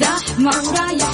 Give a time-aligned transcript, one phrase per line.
[0.00, 1.11] زحمة ورايح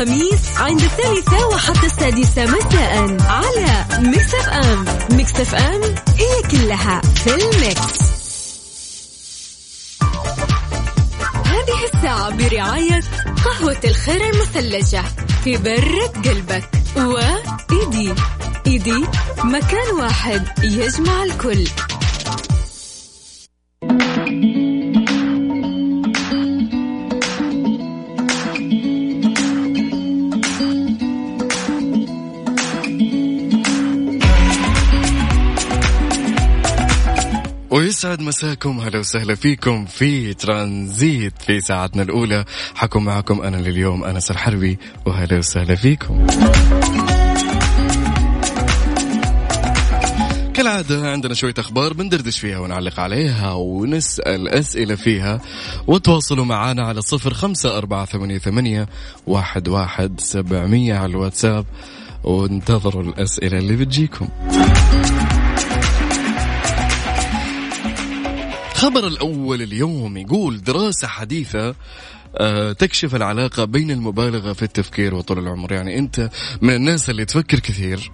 [0.00, 4.84] الخميس عند الثالثة وحتى السادسة مساء على Mix FM
[5.16, 8.00] Mix FM it's all in the mix.
[11.44, 13.00] هذه الساعة برعاية
[13.44, 15.04] قهوة الخير المثلجة
[15.46, 18.14] برد قلبك وإيدي.
[18.66, 19.04] إيدي
[19.44, 21.64] مكان واحد يجمع الكل.
[37.80, 42.44] ويسعد مساكم هلا وسهلا فيكم في ترانزيت في ساعتنا الأولى.
[42.74, 46.26] حكم معكم أنا لليوم أنس الحربي وهلا وسهلا فيكم.
[50.54, 55.40] كالعادة عندنا شوية أخبار بندردش فيها ونعلق عليها ونسأل أسئلة فيها.
[55.86, 58.88] وتواصلوا معنا على صفر خمسة أربعة ثمانية, ثمانية
[59.26, 61.66] واحد, واحد سبعمية على الواتساب.
[62.24, 64.28] وانتظروا الأسئلة اللي بتجيكم.
[68.80, 71.74] خبر الأول اليوم يقول دراسة حديثة
[72.36, 75.72] آه، تكشف العلاقة بين المبالغة في التفكير وطول العمر.
[75.72, 76.30] يعني أنت
[76.62, 78.10] من الناس اللي تفكر كثير.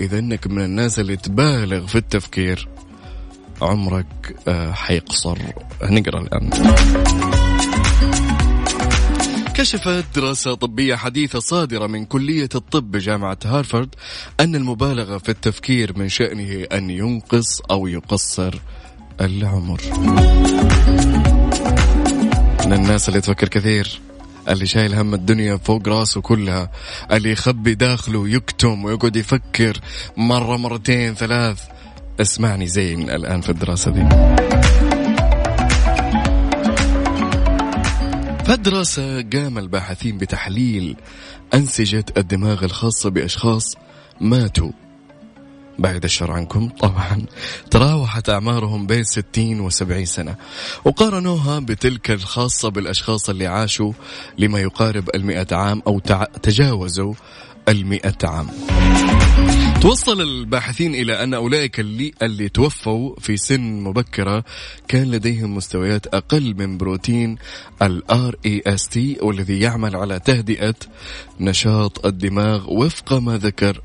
[0.00, 2.68] إذا أنك من الناس اللي تبالغ في التفكير
[3.62, 5.38] عمرك آه، حيقصر.
[5.82, 6.50] نقرأ الآن.
[9.54, 13.94] كشفت دراسة طبية حديثة صادرة من كلية الطب بجامعة هارفارد
[14.40, 18.54] أن المبالغة في التفكير من شأنه أن ينقص أو يقصر.
[19.20, 19.80] العمر.
[22.66, 24.00] من الناس اللي تفكر كثير
[24.48, 26.70] اللي شايل هم الدنيا فوق راسه كلها
[27.12, 29.80] اللي يخبي داخله يكتم ويقعد يفكر
[30.16, 31.60] مرة مرتين ثلاث.
[32.20, 34.04] اسمعني زين الآن في الدراسة دي.
[38.44, 40.96] فالدراسة قام الباحثين بتحليل
[41.54, 43.76] أنسجة الدماغ الخاصة بأشخاص
[44.20, 44.70] ماتوا
[45.78, 47.26] بعد الشر عنكم طبعا.
[47.70, 50.36] تراوحت أعمارهم بين 60 و 70 سنة.
[50.84, 53.92] وقارنوها بتلك الخاصة بالأشخاص اللي عاشوا
[54.38, 55.98] لما يقارب المئة عام أو
[56.42, 57.14] تجاوزوا
[57.68, 58.48] المئة عام.
[59.84, 64.44] توصل الباحثين إلى أن أولئك اللي, اللي توفوا في سن مبكرة
[64.88, 67.36] كان لديهم مستويات أقل من بروتين
[67.82, 70.74] ال REST والذي يعمل على تهدئة
[71.40, 73.80] نشاط الدماغ وفق ما ذكر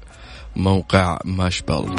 [0.59, 1.95] موقع ماشبل.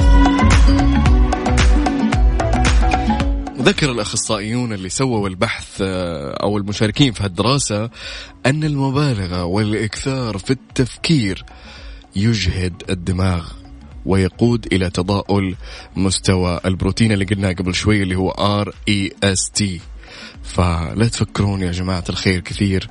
[3.63, 7.91] ذكر الأخصائيون اللي سووا البحث آه، أو المشاركين في هالدراسة
[8.47, 11.45] أن المبالغة والإكثار في التفكير
[12.17, 13.49] يجهد الدماغ
[14.07, 15.57] ويقود إلى تضاؤل
[15.97, 19.65] مستوى البروتين اللي قلناه قبل شوي اللي هو REST
[20.43, 22.89] فلا تفكرون يا جماعة الخير كثير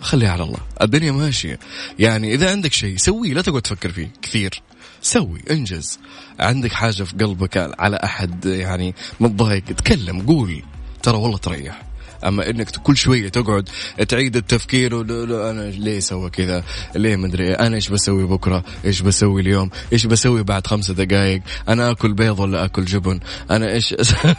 [0.00, 0.60] خليها على الله.
[0.82, 1.58] الدنيا ماشية.
[1.98, 4.62] يعني إذا عندك شيء سويه لا تقعد تفكر فيه كثير.
[5.06, 5.98] سوي انجز.
[6.40, 10.62] عندك حاجة في قلبك على أحد يعني متضايق تكلم قول.
[11.02, 11.82] ترى والله تريح.
[12.24, 13.68] أما إنك كل شوية تقعد
[14.08, 19.42] تعيد التفكير لا أنا ليه سوى كذا؟ ليه مدري؟ أنا إيش بسوي بكرة؟ إيش بسوي
[19.42, 23.94] اليوم؟ إيش بسوي بعد خمسة دقائق أنا آكل بيض ولا آكل جبن؟ أنا إيش؟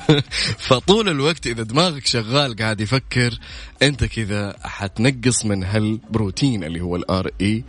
[0.67, 3.39] فطول الوقت إذا دماغك شغال قاعد يفكر
[3.83, 7.63] أنت كذا حتنقص من هالبروتين اللي هو ال R E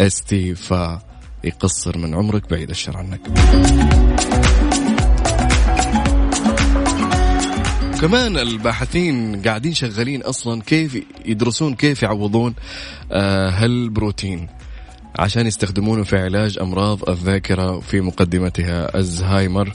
[0.00, 0.54] S T
[1.42, 3.20] فيقصر من عمرك بعيد الشر عنك.
[8.00, 12.54] كمان الباحثين قاعدين شغالين أصلا كيف يدرسون كيف يعوضون
[13.12, 14.48] آه هالبروتين.
[15.18, 19.72] عشان يستخدمونه في علاج أمراض الذاكرة في مقدمتها ألزهايمر.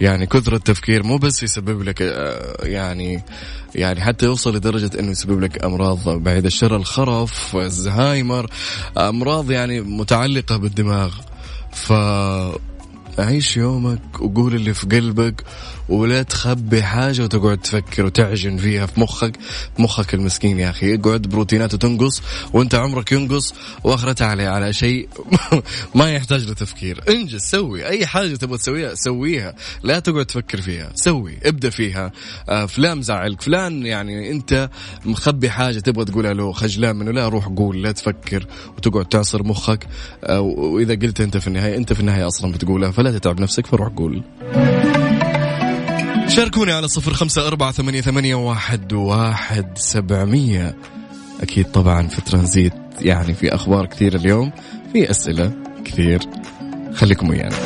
[0.00, 3.22] يعني كثر التفكير مو بس يسبب لك آه، يعني
[3.74, 8.50] يعني حتى يوصل لدرجة إنه يسبب لك أمراض بعيد الشر الخرف ألزهايمر
[8.98, 11.14] أمراض يعني متعلقة بالدماغ.
[11.72, 11.92] ف
[13.18, 15.44] عيش يومك وقول اللي في قلبك
[15.92, 19.36] ولا تخبي حاجة وتقعد تفكر وتعجن فيها في مخك.
[19.78, 20.94] مخك المسكين يا أخي.
[20.94, 22.22] يقعد بروتيناته تنقص
[22.52, 23.54] وأنت عمرك ينقص
[23.84, 25.08] وآخرتها على على شيء
[25.94, 27.00] ما يحتاج لتفكير.
[27.08, 27.86] انجز سوي.
[27.86, 29.54] أي حاجة تبغى تسويها سويها.
[29.82, 30.92] لا تقعد تفكر فيها.
[30.94, 31.38] سوي.
[31.44, 32.12] ابدأ فيها.
[32.48, 34.70] آه فلان مزعلك فلان يعني أنت
[35.04, 37.10] مخبي حاجة تبغى تقولها له خجلان منه.
[37.10, 38.46] لا روح قول لا تفكر
[38.76, 39.86] وتقعد تعصر مخك.
[40.24, 43.88] آه وإذا قلت أنت في النهاية أنت في النهاية أصلا بتقولها فلا تتعب نفسك فروح
[43.88, 44.22] قول.
[46.28, 50.76] شاركوني على صفر خمسة أربعة ثمانية, ثمانية واحد, واحد سبعمية.
[51.40, 54.52] أكيد طبعا في ترانزيت يعني في أخبار كثير اليوم
[54.92, 55.52] في أسئلة
[55.84, 56.20] كثير.
[56.94, 57.56] خليكم ويانا.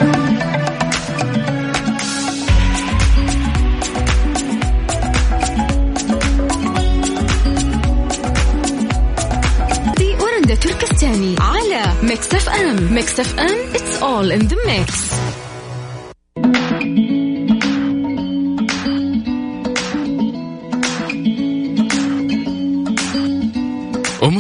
[10.57, 15.26] تركستاني على Mix FM Mix FM it's all in the mix.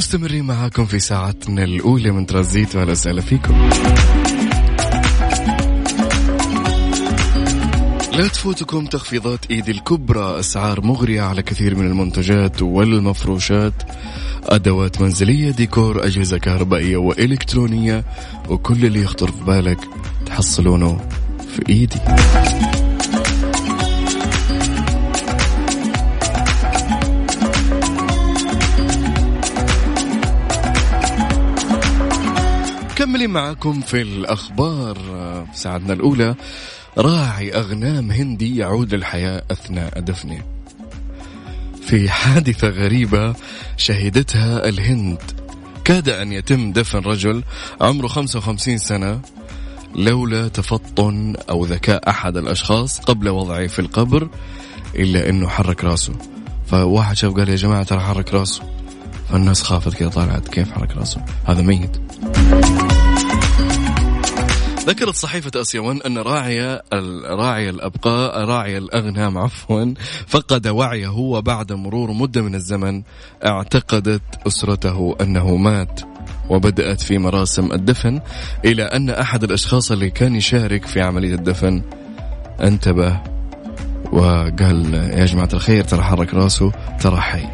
[0.06, 3.68] ومستمرين معاكم في ساعتنا الأولى من ترانزيت وأهلا وسهلا فيكم.
[8.12, 13.82] لا تفوتكم تخفيضات إيد الكبرى أسعار مغرية على كثير من المنتجات والمفروشات
[14.44, 18.04] أدوات منزلية ديكور أجهزة كهربائية وإلكترونية
[18.48, 19.80] وكل اللي يخطر في بالك
[20.26, 21.00] تحصلونه
[21.54, 22.00] في إيدي.
[33.26, 34.94] مكملين معاكم في الأخبار.
[35.52, 36.34] في ساعتنا الأولى
[36.98, 40.42] راعي أغنام هندي يعود للحياة أثناء دفنه.
[41.86, 43.34] في حادثة غريبة
[43.76, 45.18] شهدتها الهند.
[45.84, 47.42] كاد أن يتم دفن رجل
[47.80, 49.20] عمره 55 سنة
[49.94, 54.28] لولا تفطن أو ذكاء أحد الأشخاص قبل وضعه في القبر
[54.94, 56.12] إلا أنه حرك راسه.
[56.66, 58.62] فواحد شاف قال يا جماعة ترى حرك راسه.
[59.30, 61.96] فالناس خافت كذا طلعت كيف حرك راسه؟ هذا ميت.
[64.86, 66.80] ذكرت صحيفة آسيا ون أن راعي
[67.24, 69.94] راعي الأبقاء راعي الأغنام عفوا
[70.26, 73.02] فقد وعيه وبعد مرور مدة من الزمن
[73.46, 76.00] اعتقدت أسرته أنه مات
[76.50, 78.20] وبدأت في مراسم الدفن
[78.64, 81.82] إلى أن أحد الأشخاص اللي كان يشارك في عملية الدفن
[82.60, 83.20] انتبه
[84.12, 87.46] وقال يا جماعة الخير ترى حرك راسه ترى حي.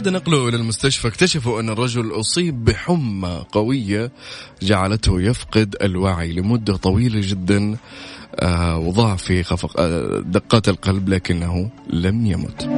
[0.00, 4.12] وبعد نقله إلى المستشفى اكتشفوا أن الرجل أصيب بحمى قوية
[4.62, 7.76] جعلته يفقد الوعي لمدة طويلة جدا
[8.36, 12.68] آه وضعف في خفق آه دقات القلب لكنه لم يمت.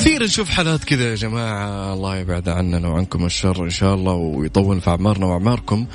[0.00, 1.92] كثير نشوف حالات كذا يا جماعة.
[1.94, 5.86] الله يبعد عننا وعنكم الشر إن شاء الله ويطول في أعمارنا وأعماركم.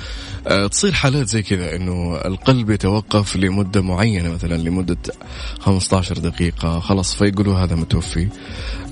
[0.46, 4.96] أه تصير حالات زي كذا إنه القلب يتوقف لمدة معينة مثلا لمدة
[5.60, 6.80] 15 دقيقة.
[6.80, 8.28] خلاص فيقولوا هذا متوفي.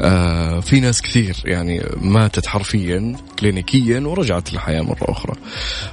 [0.01, 5.35] أه في ناس كثير يعني ماتت حرفيا كلينيكيا ورجعت للحياة مرة أخرى.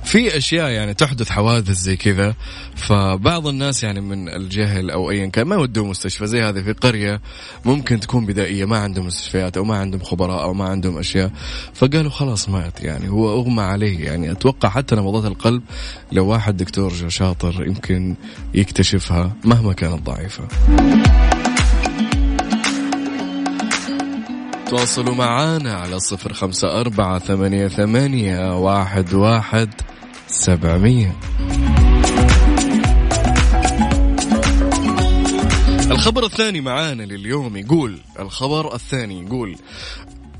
[0.03, 2.35] في أشياء يعني تحدث حوادث زي كذا
[2.75, 7.21] فبعض الناس يعني من الجهل أو أيا كان ما يودوا مستشفى زي هذه في قرية
[7.65, 11.31] ممكن تكون بدائية ما عندهم مستشفيات أو ما عندهم خبراء أو ما عندهم أشياء.
[11.73, 14.31] فقالوا خلاص مات يعني هو أغمى عليه يعني.
[14.31, 15.61] أتوقع حتى نبضات القلب
[16.11, 18.15] لو واحد دكتور شاطر يمكن
[18.53, 20.43] يكتشفها مهما كانت ضعيفة.
[24.69, 29.69] تواصلوا معنا على صفر خمسة أربعة ثمانية, ثمانية واحد, واحد
[30.27, 31.15] سبعمية.
[35.91, 39.55] الخبر الثاني معانا لليوم يقول الخبر الثاني يقول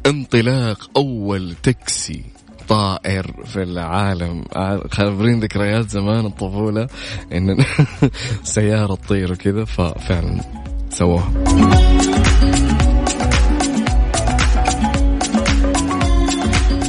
[0.06, 2.24] انطلاق أول تاكسي
[2.68, 4.46] طائر في العالم.
[4.92, 6.88] خابرين ذكريات زمان الطفولة
[7.34, 7.66] إن
[8.44, 10.42] سيارة تطير وكذا ففعلا
[10.90, 11.32] سووها.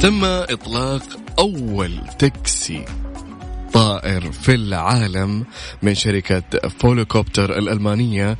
[0.01, 1.03] تم إطلاق
[1.39, 2.85] أول تاكسي
[3.73, 5.45] طائر في العالم
[5.81, 6.43] من شركة
[6.79, 8.37] فولوكوبتر الألمانية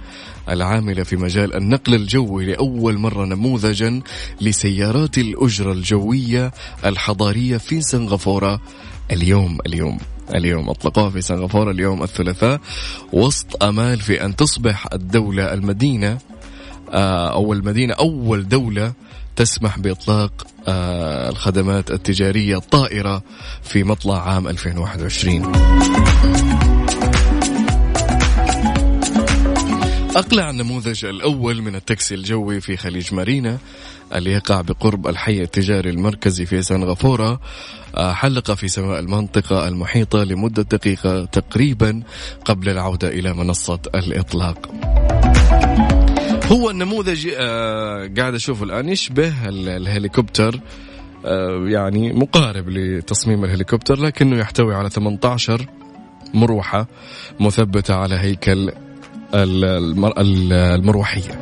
[0.49, 4.01] العاملة في مجال النقل الجوي لأول مرة نموذجا
[4.41, 6.51] لسيارات الأجرة الجوية
[6.85, 8.61] الحضارية في سنغافورة
[9.11, 9.57] اليوم.
[9.65, 9.97] اليوم
[10.35, 12.61] اليوم أطلقوها في سنغافورة اليوم الثلاثاء.
[13.13, 16.17] وسط أمال في أن تصبح الدولة المدينة
[17.33, 18.93] أو المدينة أول دولة
[19.35, 23.23] تسمح بإطلاق آه الخدمات التجارية الطائرة
[23.63, 25.51] في مطلع عام 2021
[30.15, 33.57] أقلع النموذج الأول من التاكسي الجوي في خليج مارينا
[34.15, 37.39] اللي يقع بقرب الحي التجاري المركزي في سنغافورة.
[37.95, 42.03] آه، حلق في سماء المنطقة المحيطة لمدة دقيقة تقريبا
[42.45, 44.69] قبل العودة إلى منصة الإطلاق.
[46.53, 50.59] هو النموذج آه، قاعد أشوفه الآن يشبه ال- الهليكوبتر
[51.25, 55.65] آه، يعني مقارب لتصميم الهليكوبتر لكنه يحتوي على 18
[56.33, 56.87] مروحة
[57.39, 58.69] مثبتة على هيكل
[59.33, 61.39] ال- المر- ال- المروحية.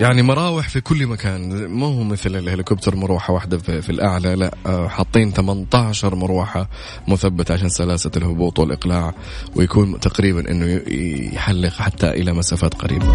[0.00, 1.66] يعني مراوح في كل مكان.
[1.70, 6.68] مو هو مثل الهليكوبتر مروحة واحدة في, في الأعلى لا آه، حاطين 18 مروحة
[7.08, 9.14] مثبتة عشان سلاسة الهبوط والإقلاع
[9.56, 13.06] ويكون تقريبا أنه ي- يحلق حتى إلى مسافات قريبة.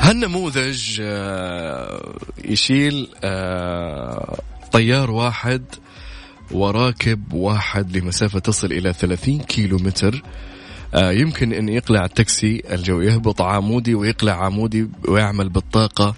[0.00, 2.12] هالنموذج آه،
[2.44, 4.38] يشيل آه،
[4.72, 5.62] طيار واحد
[6.50, 10.22] وراكب واحد لمسافة تصل إلى 30 كيلو متر
[10.94, 16.14] يمكن أن يقلع التاكسي الجوي يهبط عمودي ويقلع عمودي ويعمل بالطاقة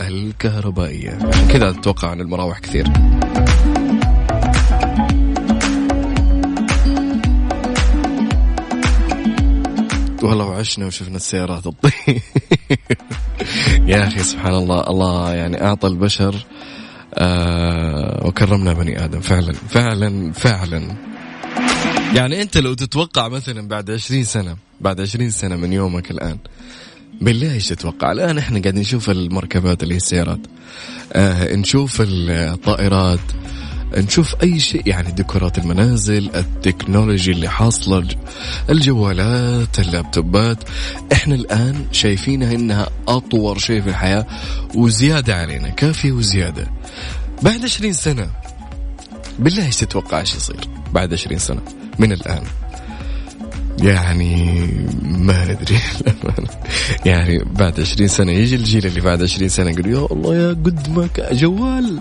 [0.00, 1.18] الكهربائية.
[1.52, 2.86] كذا أتوقع عن المراوح كثير.
[10.22, 12.22] والله وعشنا وشفنا السيارات تطير.
[13.90, 16.46] يا أخي سبحان الله الله يعني أعطى البشر
[17.14, 19.20] آه وكرمنا بني آدم.
[19.20, 20.96] فعلا فعلا فعلا.
[22.14, 26.38] يعني أنت لو تتوقع مثلا بعد عشرين سنة بعد عشرين سنة من يومك الآن
[27.20, 30.40] بالله إيش تتوقع؟ الآن إحنا قاعدين نشوف المركبات اللي هي السيارات.
[31.12, 33.20] آه نشوف الطائرات
[33.96, 38.16] نشوف أي شيء يعني ديكورات المنازل التكنولوجي اللي حاصلة الج-
[38.70, 40.58] الجوالات اللابتوبات.
[41.12, 44.26] إحنا الآن شايفينها إنها أطور شيء في الحياة
[44.74, 46.70] وزيادة علينا كافية وزيادة.
[47.42, 48.30] بعد 20 سنة
[49.38, 51.60] بالله إيش تتوقع إيش يصير بعد 20 سنة؟
[51.98, 52.42] من الآن.
[53.82, 54.66] يعني
[55.02, 55.78] ما ندري.
[57.10, 60.88] يعني بعد 20 سنة يجي الجيل اللي بعد 20 سنة يقول يا الله يا قد
[60.88, 62.00] ما جوال.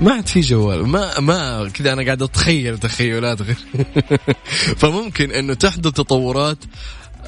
[0.00, 0.88] ما عاد في جوال.
[0.88, 3.56] ما ما كذا أنا قاعد أتخيل تخيلات غير.
[4.80, 6.58] فممكن إنه تحدث تطورات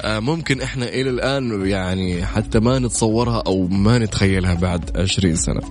[0.01, 5.61] آه، ممكن إحنا إلى الآن يعني حتى ما نتصورها أو ما نتخيلها بعد 20 سنة.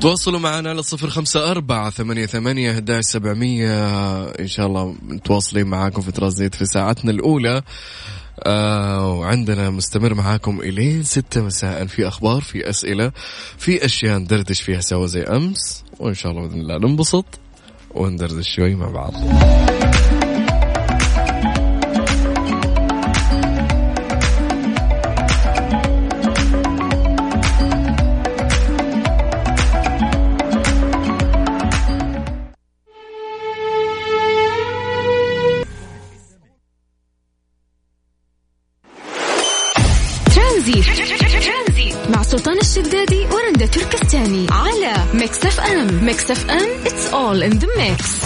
[0.00, 3.74] تواصلوا معنا على صفر خمسة أربعة ثمانية ثمانية سبعمية.
[4.24, 7.62] إن شاء الله متواصلين معاكم في ترانزيت في ساعتنا الأولى.
[8.42, 11.86] آه وعندنا مستمر معاكم إلين ستة مساء.
[11.86, 13.12] في أخبار في أسئلة
[13.58, 15.84] في أشياء ندردش فيها سوا زي أمس.
[15.98, 17.26] وإن شاء الله بإذن الله ننبسط
[17.94, 19.12] وندردش شوي مع بعض.
[46.30, 48.18] FM it's all in the mix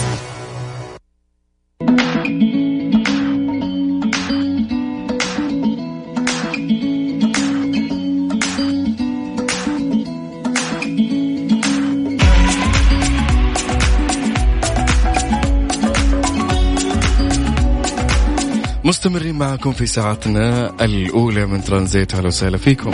[18.84, 22.14] مستمرين معكم في ساعتنا الأولى من ترانزيت.
[22.14, 22.90] أهلا وسهلا فيكم.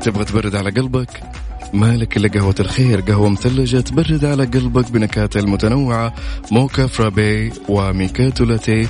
[0.00, 1.41] تبغى تبرد على قلبك؟
[1.72, 6.14] مالك إلا قهوة الخير قهوة مثلجة تبرد على قلبك بنكهاتها المتنوعة
[6.50, 8.86] موكا فرابي وميكاتو لاتيه.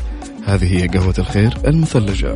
[0.46, 2.34] هذه هي قهوة الخير المثلجة.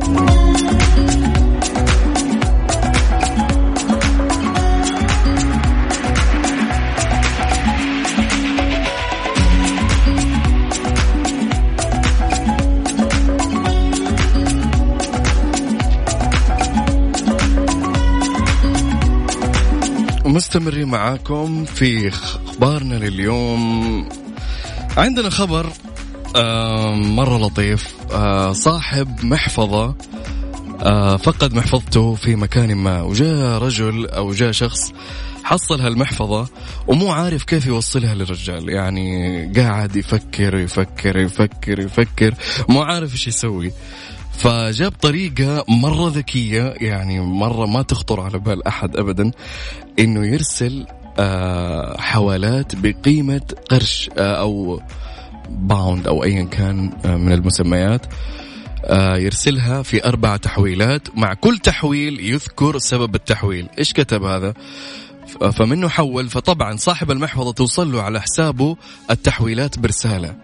[20.27, 24.09] مستمرين معاكم في أخبارنا لليوم.
[24.97, 25.69] عندنا خبر
[26.35, 27.95] آه، مرة لطيف.
[28.11, 29.95] آه، صاحب محفظة
[30.83, 34.93] آه، فقد محفظته في مكان ما وجاء رجل أو جاء شخص
[35.43, 36.47] حصل هالمحفظة
[36.87, 38.69] ومو عارف كيف يوصلها للرجال.
[38.69, 42.33] يعني قاعد يفكر يفكر يفكر يفكر
[42.69, 43.71] مو عارف إيش يسوي.
[44.37, 49.31] فجاب طريقة مرة ذكية يعني مرة ما تخطر على بال أحد أبدا
[49.99, 50.85] إنه يرسل
[51.19, 54.81] آه، حوالات بقيمة قرش آه، أو
[55.49, 58.05] باوند أو أيا كان آه، من المسميات
[58.93, 61.17] يرسلها في أربع تحويلات.
[61.17, 63.69] مع كل تحويل يذكر سبب التحويل.
[63.79, 64.53] إيش كتب هذا؟
[65.53, 68.77] فمنه حول فطبعا صاحب المحفظة توصل له على حسابه
[69.11, 70.35] التحويلات برسالة.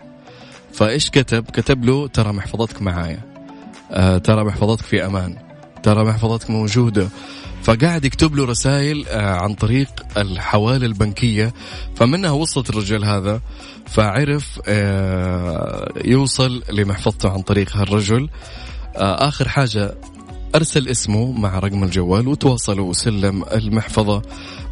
[0.73, 3.32] فإيش كتب؟ كتب له ترى محفظتك معايا.
[4.23, 5.37] ترى محفظتك في أمان.
[5.83, 7.07] ترى محفظتك موجودة.
[7.63, 11.53] فقاعد يكتب له رسائل آه عن طريق الحوالة البنكية.
[11.95, 13.41] فمنها وصلت الرجال هذا
[13.87, 18.29] فعرف آه يوصل لمحفظته عن طريق هالرجل.
[18.95, 19.95] آه آخر حاجة
[20.55, 24.21] أرسل اسمه مع رقم الجوال وتواصلوا وسلم المحفظة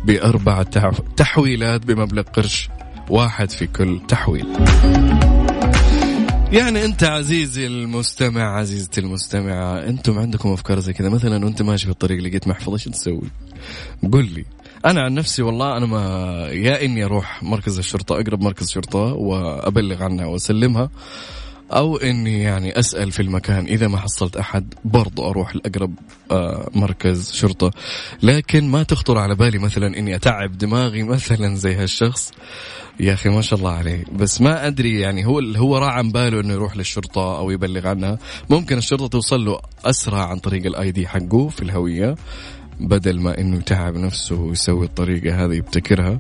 [0.06, 2.70] بأربع تح- تحويلات بمبلغ قرش
[3.10, 4.48] واحد في كل تحويل.
[6.52, 11.10] يعني انت عزيزي المستمع عزيزتي المستمعة أنتم عندكم افكار زي كذا.
[11.10, 13.30] مثلا وانت ماشي في الطريق لقيت محفظة شو تسوي؟
[14.14, 14.46] قل لي.
[14.86, 16.02] أنا عن نفسي والله أنا ما
[16.52, 20.90] يا إني أروح مركز الشرطة أقرب مركز شرطة وأبلغ عنها وأسلمها.
[21.72, 23.66] أو إني يعني أسأل في المكان.
[23.66, 25.94] إذا ما حصلت أحد برضو أروح لأقرب
[26.32, 27.72] آه، مركز شرطة.
[28.24, 32.32] لكن ما تخطر على بالي مثلا إني أتعب دماغي مثلا زي هالشخص.
[33.00, 34.04] يا أخي ما شاء الله عليه.
[34.14, 38.18] بس ما أدري يعني هو هو راعى عن باله إنه يروح للشرطة أو يبلغ عنها.
[38.50, 42.16] ممكن الشرطة توصل له أسرع عن طريق الاي دي حقه في الهوية
[42.80, 46.20] بدل ما إنه يتعب نفسه ويسوي الطريقة هذه يبتكرها.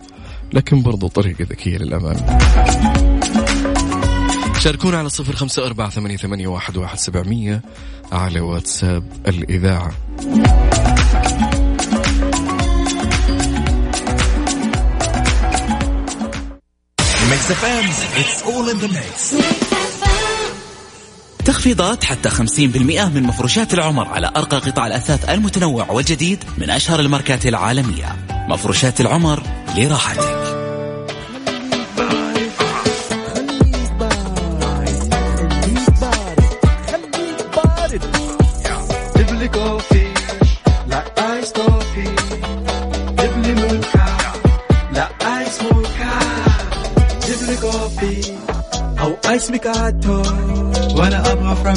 [0.53, 2.37] لكن برضو طريقة ذكية للأمانة.
[4.61, 7.61] شاركونا على صفر خمسة أربعة ثمانية, ثمانية واحد, واحد سبعمية
[8.11, 9.91] على واتساب الإذاعة.
[17.29, 19.35] Mix FM it's all in the mix
[21.45, 22.39] تخفيضات حتى 50%
[23.09, 28.15] من مفروشات العمر على أرقى قطع الأثاث المتنوع والجديد من أشهر الماركات العالمية.
[28.49, 29.43] مفروشات العمر
[29.77, 30.60] لراحتك.
[48.01, 48.37] coffee
[48.99, 50.23] أو ice macchiato
[50.95, 51.73] وأنا أبغى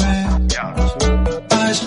[1.51, 1.81] ice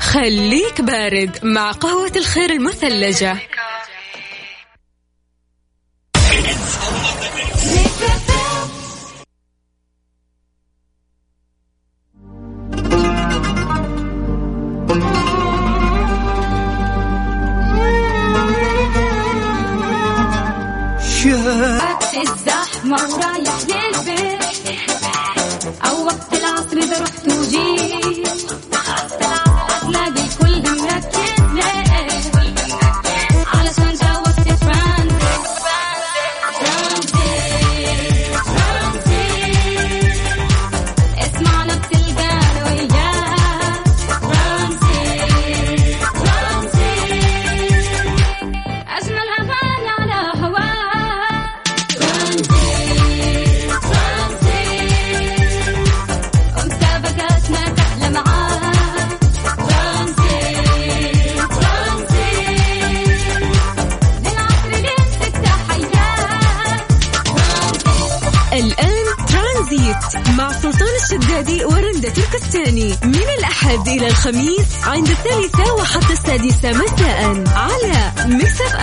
[0.00, 3.36] خليك بارد مع قهوة الخير المثلجة.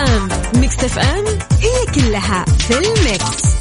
[0.07, 1.25] FM Mix FM it's
[1.61, 3.55] all in the mix.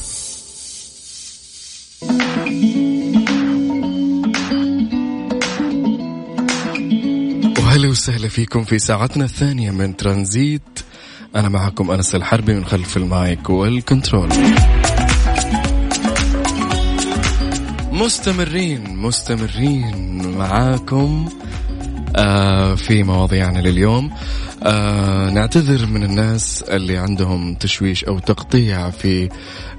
[7.58, 10.62] وهلا وسهلا فيكم في ساعتنا الثانية من ترانزيت.
[11.36, 14.28] أنا معكم أنس الحربي من خلف ال mic وال control.
[17.92, 21.28] مستمرين مستمرين معاكم
[22.16, 24.10] آه في مواضيعنا لليوم.
[24.66, 29.28] آه نعتذر من الناس اللي عندهم تشويش أو تقطيع في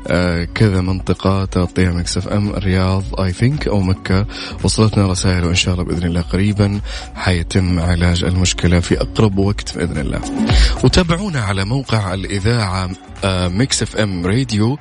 [0.07, 4.25] آه كذا منطقة تغطية ميكس اف ام الرياض I think أو مكة.
[4.63, 6.81] وصلتنا رسائل وإن شاء الله بإذن الله قريبا
[7.15, 10.21] حيتم علاج المشكلة في أقرب وقت بإذن الله.
[10.83, 12.89] وتابعونا على موقع الإذاعة
[13.23, 14.77] آه ميكس اف أم راديو.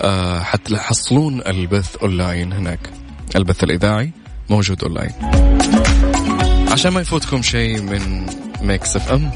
[0.00, 2.80] آه حتحصلون البث أونلاين هناك.
[3.36, 4.12] البث الإذاعي
[4.50, 5.12] موجود أونلاين.
[6.72, 8.26] عشان ما يفوتكم شيء من
[8.62, 9.30] ميكس اف ام.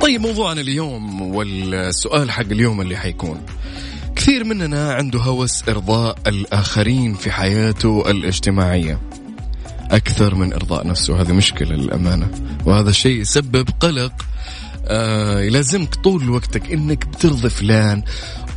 [0.00, 3.40] طيب موضوعنا اليوم والسؤال حق اليوم اللي حيكون.
[4.16, 9.00] كثير مننا عنده هوس إرضاء الآخرين في حياته الاجتماعية.
[9.90, 12.28] أكثر من إرضاء نفسه هذه مشكلة للأمانة.
[12.66, 14.12] وهذا الشيء يسبب قلق
[14.86, 18.02] آه يلازمك طول وقتك إنك بترضي فلان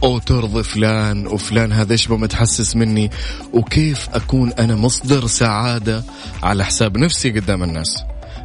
[0.03, 3.11] أو ترضي فلان وفلان هذا إيش متحسس مني؟
[3.53, 6.03] وكيف أكون أنا مصدر سعادة
[6.43, 8.03] على حساب نفسي قدام الناس؟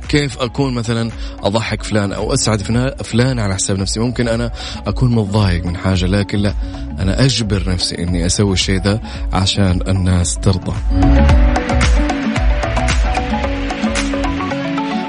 [0.09, 1.11] كيف أكون مثلا
[1.43, 2.63] أضحك فلان أو أسعد
[3.05, 4.53] فلان على حساب نفسي؟ ممكن أنا
[4.87, 6.55] أكون متضايق من حاجة لكن لا
[6.99, 9.01] أنا أجبر نفسي إني أسوي الشيء ذا
[9.33, 10.75] عشان الناس ترضى.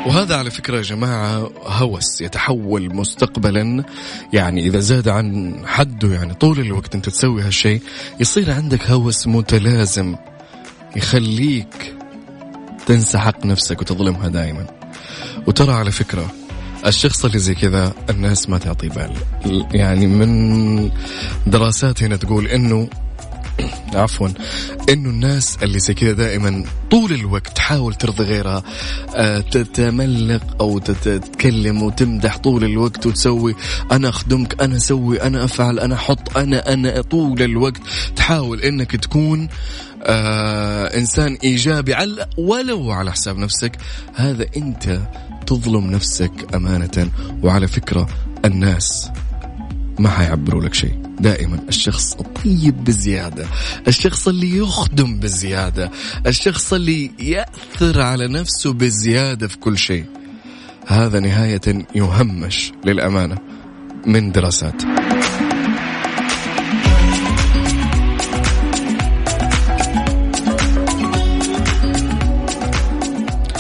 [0.10, 3.84] وهذا على فكرة يا جماعة هوس يتحول مستقبلا.
[4.34, 7.82] يعني إذا زاد عن حده يعني طول الوقت أنت تسوي هالشيء
[8.20, 10.16] يصير عندك هوس متلازم
[10.96, 11.94] يخليك
[12.86, 14.68] تنسى حق نفسك وتظلمها دائما
[15.48, 16.32] وترى على فكرة
[16.86, 19.14] الشخص اللي زي كذا الناس ما تعطي بال.
[19.74, 20.92] يعني من
[21.48, 22.90] دراسات هنا تقول إنه
[23.94, 24.28] عفوا.
[24.90, 28.64] إنه الناس اللي زي كذا دائما طول الوقت تحاول ترضي غيرها
[29.16, 33.56] آه، تتملق أو تت- تتكلم وتمدح طول الوقت وتسوي
[33.92, 37.82] أنا أخدمك أنا أسوي أنا أفعل أنا أحط أنا أنا طول الوقت.
[38.16, 39.48] تحاول إنك تكون
[40.04, 43.72] آه إنسان إيجابي على ولو على حساب نفسك.
[44.16, 45.00] هذا أنت
[45.48, 47.10] تظلم نفسك أمانة.
[47.44, 48.10] وعلى فكرة
[48.46, 49.10] الناس
[50.00, 51.09] ما حيعبروا لك شيء.
[51.20, 53.48] دائما الشخص الطيب بزيادة
[53.88, 55.92] الشخص اللي يخدم بزيادة
[56.28, 60.06] الشخص اللي يأثر على نفسه بزيادة في كل شيء.
[60.88, 63.38] هذا نهاية يهمش للأمانة
[64.06, 64.82] من دراسات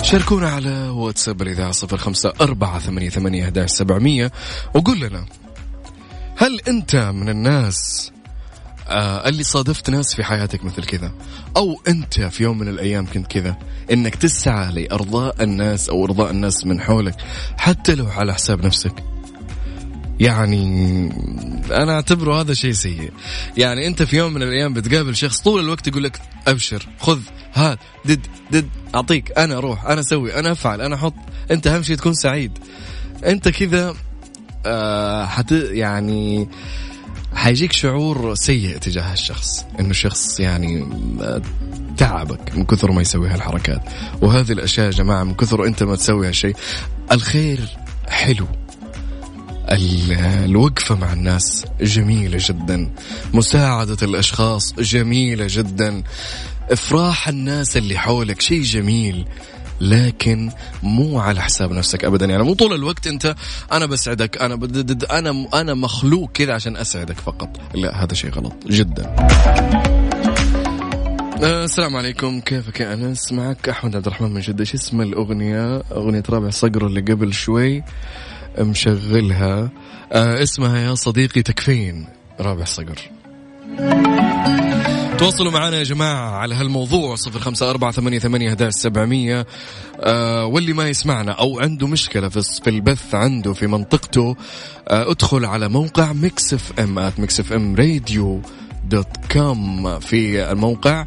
[0.03, 4.31] شاركونا على واتساب الإذاعة صفر خمسة أربعة ثمانية ثمانية
[4.75, 5.25] وقول لنا
[6.39, 8.11] هل أنت من الناس
[8.87, 11.11] آه اللي صادفت ناس في حياتك مثل كذا؟
[11.57, 13.57] أو أنت في يوم من الأيام كنت كذا؟
[13.91, 17.15] إنك تسعى لإرضاء الناس أو إرضاء الناس من حولك
[17.57, 19.03] حتى لو على حساب نفسك.
[20.19, 20.63] يعني
[21.71, 23.11] أنا أعتبره هذا شيء سيء.
[23.57, 27.19] يعني أنت في يوم من الأيام بتقابل شخص طول الوقت يقول لك أبشر خذ
[27.53, 31.15] هات دد دد أعطيك أنا أروح أنا أسوي أنا أفعل أنا أحط
[31.51, 32.57] أنت أهم شيء تكون سعيد.
[33.25, 33.95] أنت كذا
[34.65, 36.49] آه حت يعني
[37.35, 40.87] حيجيك شعور سيء تجاه الشخص إنه الشخص يعني
[41.21, 41.41] آه،
[41.97, 43.81] تعبك من كثر ما يسوي هالحركات.
[44.21, 46.55] وهذه الأشياء يا جماعة من كثر أنت ما تسوي هالشيء.
[47.11, 47.59] الخير
[48.09, 48.47] حلو.
[49.71, 50.11] ال-
[50.45, 52.89] الوقفة مع الناس جميلة جدا.
[53.33, 56.03] مساعدة الأشخاص جميلة جدا.
[56.71, 59.25] إفراح الناس اللي حولك شيء جميل.
[59.81, 60.51] لكن
[60.83, 62.25] مو على حساب نفسك ابدا.
[62.25, 63.35] يعني مو طول الوقت أنت
[63.71, 67.49] أنا بسعدك أنا بدد أنا أنا مخلوق كذا عشان أسعدك فقط.
[67.75, 69.15] لا هذا شيء غلط جدا.
[71.43, 72.39] آه، السلام عليكم.
[72.39, 74.59] كيفك يا أنس؟ معك أحمد عبد الرحمن من جدة.
[74.59, 77.83] إيش اسم الأغنية؟ أغنية رابع صقر اللي قبل شوي
[78.59, 79.69] مشغلها.
[80.11, 82.07] آه اسمها يا صديقي تكفين.
[82.39, 82.99] رابع صقر.
[85.19, 89.47] تواصلوا معنا يا جماعة على هالموضوع صفر خمسة أربعة ثمانية ثمانية هداش سبعمية
[89.99, 94.35] آه واللي ما يسمعنا أو عنده مشكلة في في البث عنده في منطقته
[94.87, 98.41] آه ادخل على موقع ميكس إف إم at ميكس إف إم راديو
[98.85, 99.99] dot com.
[99.99, 101.05] في الموقع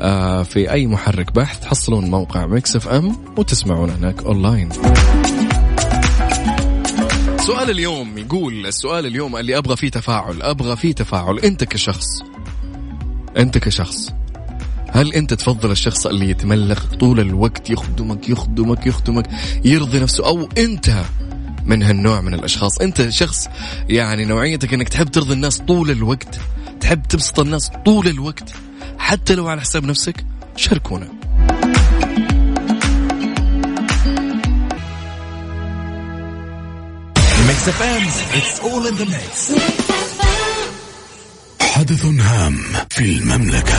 [0.00, 4.68] آه في أي محرك بحث تحصلون موقع ميكس إف إم وتسمعون هناك أونلاين.
[7.38, 12.31] سؤال اليوم يقول السؤال اليوم اللي أبغى فيه تفاعل أبغى فيه تفاعل أنت كشخص
[13.36, 14.12] أنت كشخص
[14.90, 19.26] هل أنت تفضل الشخص اللي يتملق طول الوقت يخدمك يخدمك يخدمك
[19.64, 21.04] يرضي نفسه؟ أو أنت
[21.64, 23.48] من هالنوع من الأشخاص؟ أنت شخص
[23.88, 26.40] يعني نوعيتك إنك تحب ترضي الناس طول الوقت
[26.80, 28.52] تحب تبسط الناس طول الوقت
[28.98, 30.24] حتى لو على حساب نفسك؟
[30.56, 31.08] شاركونا.
[37.46, 38.02] ميكس اف ام
[38.38, 39.52] it's all in the mix
[41.82, 42.56] حدث هام
[42.90, 43.78] في المملكة.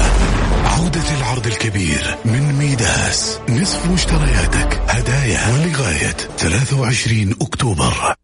[0.65, 3.39] عودة العرض الكبير من ميداس.
[3.49, 4.81] نصف مشترياتك.
[4.87, 8.15] هدايا ولغاية 23 أكتوبر.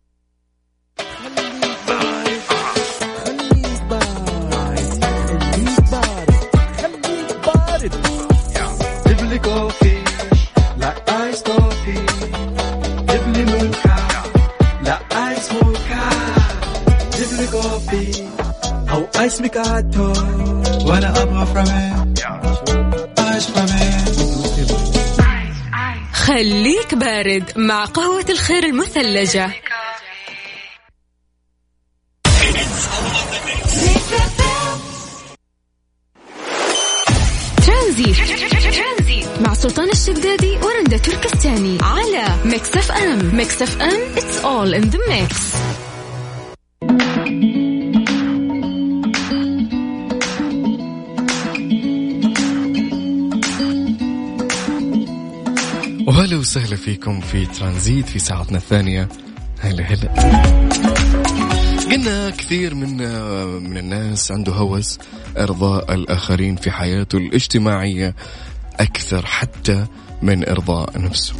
[19.42, 20.14] ميكاتو
[20.86, 21.90] وأنا أبغى فرامي
[26.14, 29.52] خليك بارد مع قهوة الخير المثلجة.
[37.66, 38.18] ترانزيت.
[39.42, 43.36] مع سلطان الشدادي ورندا تركستاني على ميكس اف ام.
[43.36, 45.56] ميكس اف ام it's all in the mix.
[56.40, 59.10] وسهلا فيكم في ترانزيت في ساعتنا الثانية
[59.60, 60.10] هلا هلا
[61.92, 62.98] قلنا كثير من
[63.64, 64.98] من الناس عنده هوس
[65.38, 68.16] إرضاء الآخرين في حياته الاجتماعية
[68.80, 69.86] أكثر حتى
[70.22, 71.34] من إرضاء نفسه.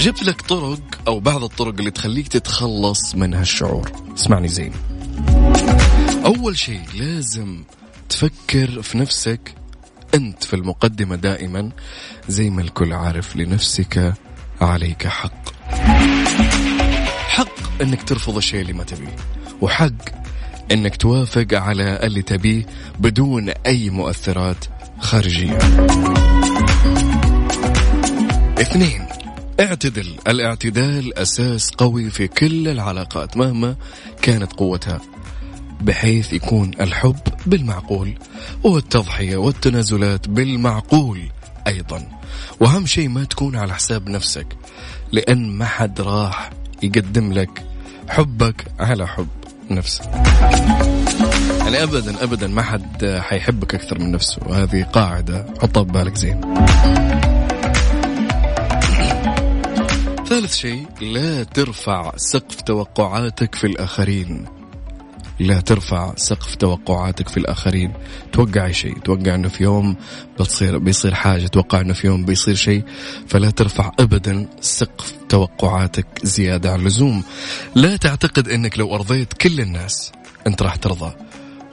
[0.00, 3.92] جبت لك طرق أو بعض الطرق اللي تخليك تتخلص من هالشعور.
[4.14, 4.72] اسمعني زين.
[6.24, 7.64] أول شيء لازم
[8.08, 9.54] تفكر في نفسك
[10.14, 11.70] أنت في المقدمة دائما
[12.28, 14.14] زي ما الكل عارف لنفسك
[14.60, 15.48] عليك حق.
[17.28, 19.16] حق إنك ترفض الشيء اللي ما تبيه
[19.60, 19.92] وحق
[20.72, 22.66] إنك توافق على اللي تبيه
[22.98, 24.64] بدون أي مؤثرات
[24.98, 25.58] خارجية.
[28.60, 29.06] اثنين
[29.60, 30.14] اعتدل.
[30.28, 33.76] الاعتدال أساس قوي في كل العلاقات مهما
[34.22, 35.00] كانت قوتها.
[35.84, 37.16] بحيث يكون الحب
[37.46, 38.14] بالمعقول
[38.62, 41.20] والتضحية والتنازلات بالمعقول
[41.66, 42.08] أيضا.
[42.60, 44.46] وأهم شيء ما تكون على حساب نفسك
[45.12, 46.50] لأن ما حد راح
[46.82, 47.64] يقدم لك
[48.08, 49.28] حبك على حب
[49.70, 50.10] نفسه
[51.74, 54.38] يعني ابدا ابدا ما حد حيحبك أكثر من نفسه.
[54.46, 56.40] وهذه قاعدة حطها ببالك زين.
[60.28, 64.44] ثالث شيء لا ترفع سقف توقعاتك في الآخرين.
[65.40, 67.92] لا ترفع سقف توقعاتك في الآخرين.
[68.32, 68.98] توقع شيء.
[68.98, 69.96] توقع أنه في يوم
[70.40, 71.46] بتصير بيصير حاجة.
[71.46, 72.84] توقع أنه في يوم بيصير شيء.
[73.28, 77.22] فلا ترفع أبدا سقف توقعاتك زيادة عن اللزوم.
[77.74, 80.12] لا تعتقد أنك لو أرضيت كل الناس
[80.46, 81.12] أنت راح ترضى.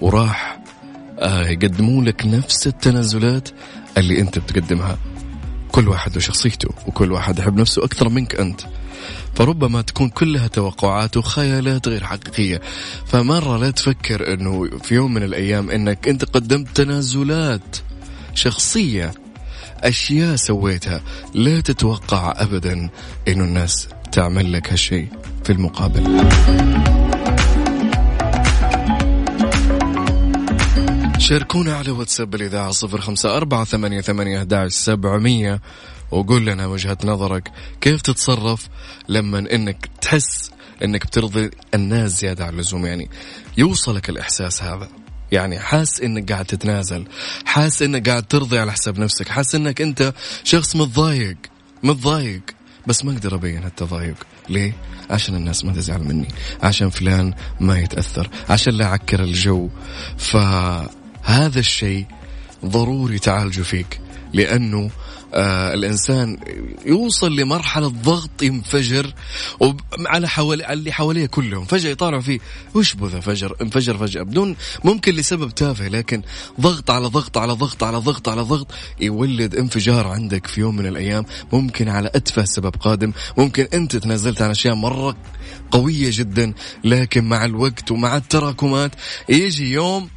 [0.01, 0.59] وراح
[1.19, 3.49] آه، يقدموا لك نفس التنازلات
[3.97, 4.97] اللي أنت بتقدمها.
[5.71, 8.61] كل واحد وشخصيته وكل واحد يحب نفسه أكثر منك أنت.
[9.35, 12.61] فربما تكون كلها توقعات وخيالات غير حقيقية.
[13.05, 17.77] فمرة لا تفكر أنه في يوم من الأيام أنك أنت قدمت تنازلات
[18.35, 19.11] شخصية
[19.83, 21.01] أشياء سويتها
[21.33, 22.89] لا تتوقع أبدا
[23.27, 25.07] أنه الناس تعمل لك هالشيء
[25.43, 26.90] في المقابل.
[31.31, 35.61] شاركونا على واتساب الإذاعة صفر خمسة أربعة ثمانية ثمانية سبعمية
[36.11, 37.51] وقول لنا وجهة نظرك.
[37.81, 38.67] كيف تتصرف
[39.09, 40.51] لما إنك تحس
[40.83, 43.09] إنك بترضي الناس زيادة عن اللزوم؟ يعني
[43.57, 44.89] يوصلك الإحساس هذا.
[45.31, 47.07] يعني حاس إنك قاعد تتنازل
[47.45, 50.13] حاس إنك قاعد ترضي على حساب نفسك حاس إنك أنت
[50.43, 51.37] شخص متضايق
[51.83, 52.41] متضايق.
[52.87, 54.15] بس ما أقدر أبين هالتضايق
[54.49, 54.73] ليه؟
[55.09, 56.27] عشان الناس ما تزعل مني
[56.63, 59.69] عشان فلان ما يتأثر عشان لا اعكر الجو.
[61.23, 62.05] فهذا الشيء
[62.65, 63.99] ضروري تعالجه فيك
[64.33, 64.91] لأنه
[65.33, 66.37] آه الإنسان
[66.85, 69.13] يوصل لمرحلة ضغط ينفجر
[70.05, 72.39] على حوالي اللي حواليه كلهم فجأة يطالعوا فيه
[72.75, 74.23] وش بذا فجر انفجر فجأة.
[74.23, 76.21] بدون ممكن لسبب تافه لكن
[76.61, 78.67] ضغط على ضغط على ضغط على ضغط على ضغط
[78.99, 83.11] يولد انفجار عندك في يوم من الأيام ممكن على أتفه سبب قادم.
[83.37, 85.17] ممكن أنت تنازلت عن أشياء مرة
[85.71, 86.53] قوية جدا
[86.83, 88.91] لكن مع الوقت ومع التراكمات
[89.29, 90.09] يجي يوم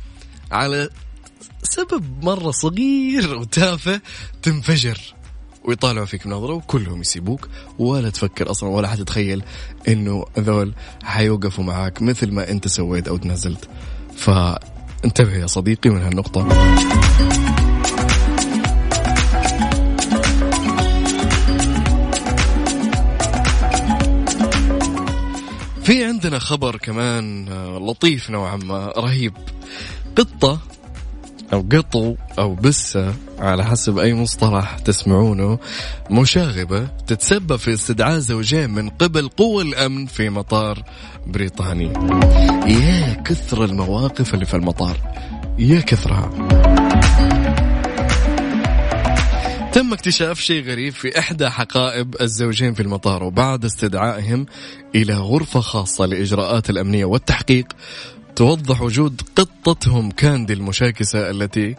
[0.55, 0.89] على
[1.63, 4.01] سبب مرة صغير وتافه
[4.43, 5.15] تنفجر.
[5.65, 9.43] ويطالعوا فيك نظرة وكلهم يسيبوك ولا تفكر أصلا ولا حتتخيل
[9.89, 13.69] إنه ذول حيوقفوا معاك مثل ما أنت سويت أو تنازلت
[14.17, 16.49] فانتبه يا صديقي من هالنقطة.
[25.85, 29.33] في عندنا خبر كمان آه، لطيف نوعا ما رهيب.
[30.17, 30.61] قطة
[31.53, 35.59] أو قطو أو بسة على حسب أي مصطلح تسمعونه
[36.11, 40.83] مشاغبة تتسبب في استدعاء زوجين من قبل قوى الأمن في مطار
[41.27, 41.93] بريطاني
[42.67, 44.97] يا كثر المواقف اللي في المطار
[45.59, 46.31] يا كثرها.
[49.73, 54.47] تم اكتشاف شيء غريب في إحدى حقائب الزوجين في المطار وبعد استدعائهم
[54.95, 57.67] إلى غرفة خاصة لإجراءات الأمنية والتحقيق
[58.37, 61.77] توضح وجود قطتهم كاندي المشاكسة التي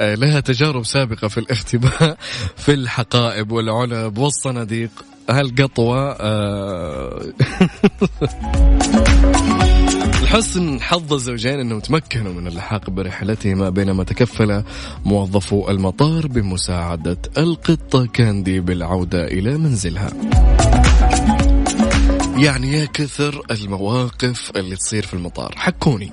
[0.00, 2.18] آه، لها تجارب سابقة في الاختباء
[2.64, 4.90] في الحقائب والعلب والصناديق.
[5.30, 7.32] هالقطوة آه،
[10.22, 14.62] لحسن حظ الزوجين أنهم تمكنوا من اللحاق برحلتهما بينما تكفل
[15.04, 20.10] موظفو المطار بمساعدة القطة كاندي بالعودة إلى منزلها.
[22.40, 25.54] يعني يا كثر المواقف اللي تصير في المطار.
[25.56, 26.12] حكوني.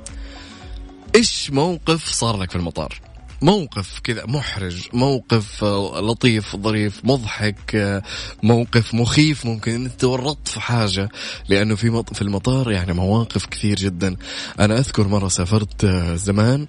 [1.15, 3.01] إيش موقف صار لك في المطار؟
[3.41, 8.03] موقف كذا محرج موقف آه، لطيف ظريف مضحك آه،
[8.43, 11.09] موقف مخيف ممكن أنت تورطت في حاجة
[11.49, 14.15] لأنه في في المطار يعني مواقف كثير جدا.
[14.59, 16.67] أنا أذكر مرة سافرت آه، زمان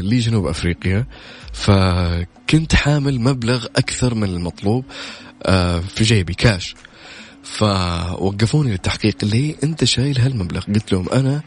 [0.00, 1.06] لجنوب أفريقيا
[1.52, 4.84] فكنت حامل مبلغ أكثر من المطلوب
[5.46, 6.74] آه، في جيبي كاش
[7.42, 10.60] فوقفوني للتحقيق ليه انت شايل هالمبلغ.
[10.60, 11.42] قلت لهم أنا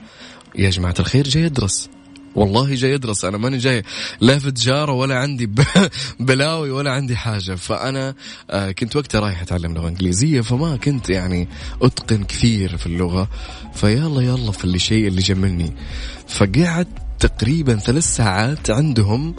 [0.55, 1.89] يا جماعة الخير جاي أدرس.
[2.35, 3.83] والله جاي أدرس أنا ماني جاي
[4.21, 5.49] لا في تجارة ولا عندي
[6.19, 7.55] بلاوي ولا عندي حاجة.
[7.55, 8.15] فأنا
[8.49, 11.47] آه، كنت وقتها رايح أتعلم لغة إنجليزية فما كنت يعني
[11.81, 13.29] أتقن كثير في اللغة.
[13.73, 15.73] فيلا يلا في اللي شيء اللي جملني.
[16.27, 16.87] فقعدت
[17.19, 19.35] تقريبا ثلاث ساعات عندهم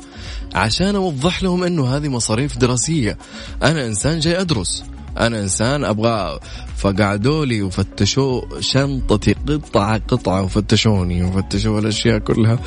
[0.55, 3.19] عشان أوضح لهم إنه هذه مصاريف دراسية.
[3.62, 4.85] أنا إنسان جاي أدرس.
[5.18, 6.38] أنا إنسان أبغى
[6.76, 12.59] فقعدوا لي وفتشوا شنطتي قطعة قطعة وفتشوني وفتشوا الأشياء كلها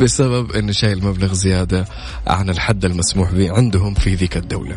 [0.00, 1.84] بسبب إني شايل مبلغ زيادة
[2.26, 4.76] عن الحد المسموح به عندهم في ذيك الدولة.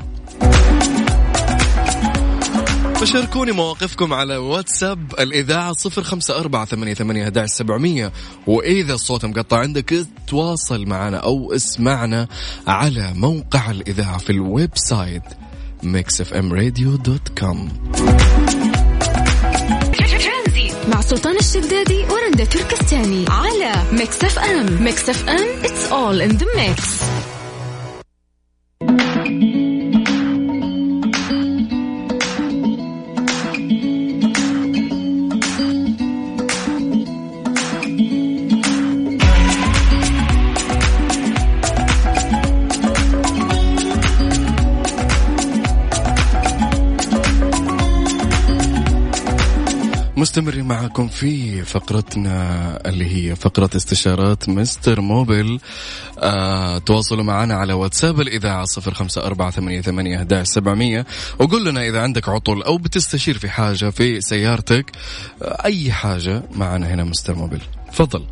[3.03, 8.11] فشاركوني مواقفكم على واتساب الإذاعة صفر خمسة أربعة ثمانية ثمانية سبعمية
[8.47, 12.27] وإذا الصوت مقطع عندك تواصل معنا أو اسمعنا
[12.67, 15.23] على موقع الإذاعة في ال website
[15.83, 17.57] mixfmradio.com
[20.93, 24.83] مع سلطان الشدادي ورندا تركستاني على ميكس اف ام.
[24.83, 27.03] ميكس اف ام it's all in the mix.
[50.93, 55.59] معكم في فقرتنا اللي هي فقرة استشارات مستر موبل.
[56.19, 61.05] آه تواصلوا معنا على واتساب الإذاعة صفر خمسة أربعة ثمانية, ثمانية سبعمية.
[61.39, 64.91] وقول لنا إذا عندك عطل أو بتستشير في حاجة في سيارتك
[65.41, 67.61] آه أي حاجة معنا هنا مستر موبل.
[67.91, 68.25] تفضل.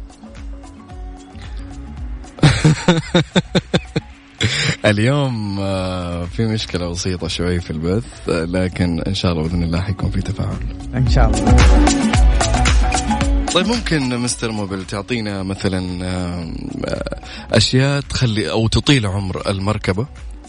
[4.86, 9.82] اليوم آه، في مشكلة بسيطة شوي في البث آه، لكن إن شاء الله بإذن الله
[9.82, 10.58] حيكون في تفاعل.
[10.96, 12.11] إن شاء الله.
[13.54, 16.54] طيب ممكن مستر موبل تعطينا مثلا آه،
[17.52, 20.08] أشياء تخلي أو تطيل عمر المركبة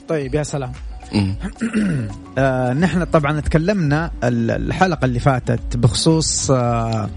[0.08, 0.72] طيب يا سلام.
[2.38, 7.10] آه نحن طبعا تكلمنا ال- الحلقة اللي فاتت بخصوص آه.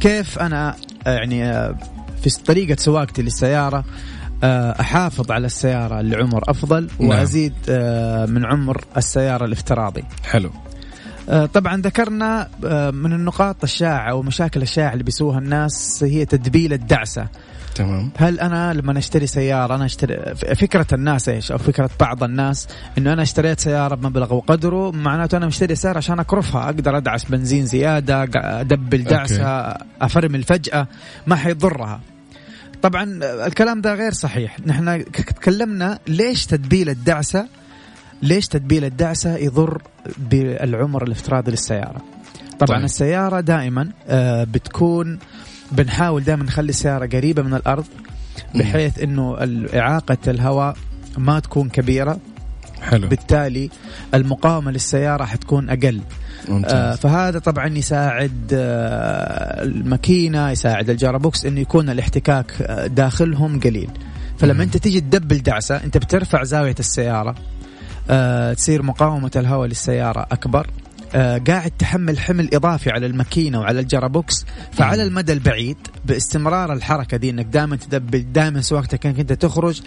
[0.00, 1.76] كيف أنا آه، يعني آه
[2.22, 3.84] في طريقة سواقتي للسيارة
[4.80, 7.08] أحافظ على السيارة لعمر أفضل نعم.
[7.08, 7.54] وأزيد
[8.28, 10.50] من عمر السيارة الافتراضي حلو
[11.28, 17.26] طبعا ذكرنا آه، من النقاط الشائعة ومشاكل الشائعة اللي بيسووها الناس هي تدبيل الدعسة.
[17.74, 18.10] تمام.
[18.16, 23.12] هل أنا لما أشتري سيارة أنا أشتري فكرة الناس إيش؟ أو فكرة بعض الناس إنه
[23.12, 26.64] أنا اشتريت سيارة بمبلغ وقدره معناته أنا مشتري سيارة عشان أكرفها.
[26.64, 30.86] أقدر أدعس بنزين زيادة أدبل دعسة أفرمل فجأة
[31.26, 32.00] ما حيضرها.
[32.82, 34.56] طبعا آه، الكلام ده غير صحيح.
[34.66, 37.46] نحن تكلمنا ليش تدبيل الدعسة
[38.24, 39.82] ليش تدبيل الدعسة يضر
[40.30, 42.02] بالعمر الافتراضي للسيارة؟
[42.58, 42.84] طبعا طيب.
[42.84, 45.18] السيارة دائما آه، بتكون
[45.72, 47.84] بنحاول دائما نخلي السيارة قريبة من الأرض
[48.54, 49.36] بحيث إنه
[49.74, 50.76] إعاقة الهواء
[51.18, 52.18] ما تكون كبيرة.
[52.82, 53.08] حلو.
[53.08, 53.70] بالتالي
[54.14, 56.00] المقاومة للسيارة حتكون أقل.
[56.48, 63.90] آه ممتاز فهذا طبعا يساعد آه الماكينة يساعد الجاربوكس إنه يكون الاحتكاك آه، داخلهم قليل.
[64.38, 67.34] فلما أنت تيجي ت double دعسة أنت بترفع زاوية السيارة آه
[68.54, 70.66] تصير مقاومة الهواء للسيارة أكبر
[71.14, 77.16] آه قاعد تحمل حمل إضافي على الماكينة وعلى ال gearbox فعلى المدى البعيد باستمرار الحركة
[77.16, 79.80] دي إنك دائما ت double دائما سواقتك انك انت تخرج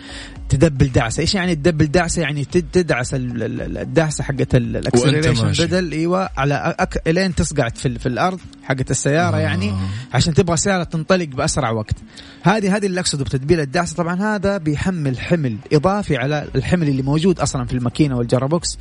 [0.49, 4.23] ت double دعسة، إيش يعني ت double دعسة؟ يعني تد- تدعس ال- ال- ال- الدعسة
[4.23, 5.29] حقت ال acceleration.
[5.65, 7.07] بدل إيوه على ac...
[7.07, 9.39] إلين تصقع في, في الأرض حقت السيارة آه.
[9.39, 9.73] يعني
[10.13, 11.95] عشان تبغى السياره تنطلق بأسرع وقت.
[12.43, 17.39] هذه هذه اللي أقصده بتدبيل الدعسه طبعا هذا بيحمل حمل إضافي على الحمل اللي موجود
[17.39, 18.77] أصلا في الماكينة والجرابوكس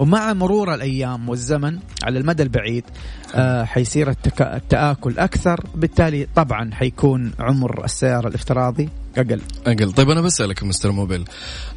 [0.00, 2.84] ومع مرور الأيام والزمن على المدى البعيد
[3.34, 4.42] آه حيصير التك...
[4.42, 9.40] التآكل أكثر بالتالي طبعا حيكون عمر السيارة الافتراضي أقل.
[9.66, 9.92] أقل.
[9.92, 11.24] طيب أنا بسألك مستر موبيل.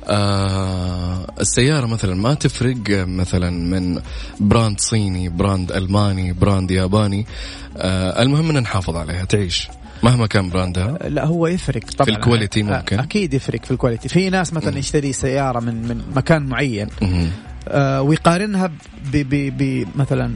[0.04, 4.02] آه السيارة مثلا ما تفرق مثلا من
[4.40, 7.26] brand صيني brand ألماني brand ياباني.
[7.78, 9.26] آه المهم إن نحافظ عليها.
[9.26, 9.68] تعيش.
[10.04, 10.98] مهما كان brand ها.
[11.10, 12.10] لا هو يفرق طبعا.
[12.16, 15.88] ال quality أ- ممكن؟ أكيد يفرق في ال quality في ناس مثلا يشتري سيارة من
[15.88, 16.88] من مكان معين.
[17.68, 18.72] آه ويقارنها ب
[19.18, 20.32] ب ب مثلا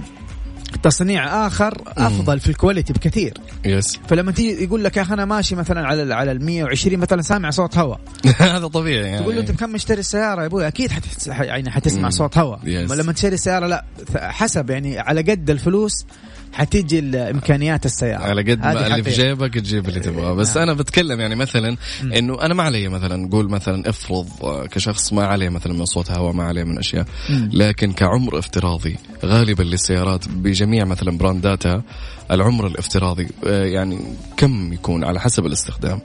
[0.84, 3.34] تصنيع آخر أفضل في ال quality بكثير.
[3.66, 4.00] yes.
[4.10, 7.50] فلما تيجي يقول لك يا أخي أنا ماشي مثلا على على ال 120 مثلا سامع
[7.50, 8.00] صوت هواء.
[8.38, 9.20] هذا طبيعي يعني.
[9.20, 12.10] تقول له أنت بكم مشتري السيارة يا أبوي؟ أكيد حتحس يعني حتسمع مم.
[12.10, 12.60] صوت هواء.
[12.66, 16.06] لما تشتري السيارة لا حسب يعني على قد الفلوس
[16.54, 18.24] حتيجي إمكانيات السيارة.
[18.24, 19.10] على قد ما اللي في.
[19.10, 20.34] جيبك تجيب اللي تبغاه.
[20.34, 20.64] بس نعم.
[20.64, 25.26] أنا بتكلم يعني مثلا إنه أنا ما علي مثلا قول مثلا افرض آه، كشخص ما
[25.26, 27.06] عليه مثلا من صوت هواء ما عليه من أشياء.
[27.30, 28.96] لكن كعمر افتراضي
[29.26, 31.84] غالبا للسيارات بجميع مثلا برانداتها
[32.32, 34.00] العمر الافتراضي آه، يعني
[34.38, 36.00] كم يكون على حسب الاستخدام؟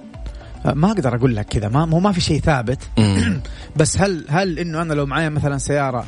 [0.65, 1.69] ما أقدر أقول لك كذا.
[1.69, 2.79] ما هو ما في شيء ثابت.
[3.77, 6.05] بس هل هل إنه أنا لو معايا مثلا سيارة آه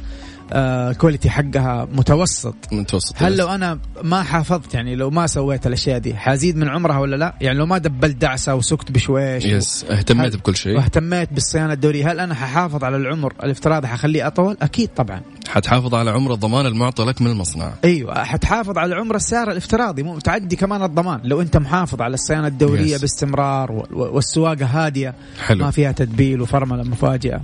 [0.53, 2.55] ال quality حقها متوسط.
[2.73, 6.99] متوسط هل لو أنا ما حافظت يعني لو ما سويت الأشياء دي حازيد من عمرها
[6.99, 10.77] ولا لا؟ يعني لو ما double ت دعسة وسكت بشويش yes اهتميت هل- بكل شيء.
[10.77, 15.21] واهتميت بالصيانة الدورية هل أنا ححافظ على العمر؟ الافتراضي حخليه أطول؟ أكيد طبعا.
[15.49, 17.73] حتحافظ على عمر الضمان المعطى لك من المصنع.
[17.85, 21.21] أيوه حتحافظ على عمر السياره الافتراضي مو تعدي كمان الضمان.
[21.25, 23.01] لو أنت محافظ على الصيانة الدورية Yes.
[23.01, 25.15] باستمرار والسواقة هادية
[25.47, 25.65] حلو.
[25.65, 27.41] ما فيها تدبيل وفرملة مفاجئة.